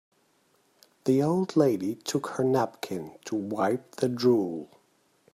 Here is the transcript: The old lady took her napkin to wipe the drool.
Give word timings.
The 1.03 1.21
old 1.21 1.55
lady 1.55 1.93
took 1.93 2.29
her 2.31 2.43
napkin 2.43 3.19
to 3.25 3.35
wipe 3.35 3.97
the 3.97 4.09
drool. 4.09 4.67